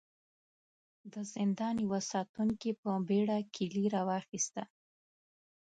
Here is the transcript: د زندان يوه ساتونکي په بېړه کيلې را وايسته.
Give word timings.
د 1.13 1.15
زندان 1.33 1.75
يوه 1.85 1.99
ساتونکي 2.11 2.71
په 2.81 2.89
بېړه 3.07 3.37
کيلې 3.53 3.85
را 3.93 4.01
وايسته. 4.09 4.63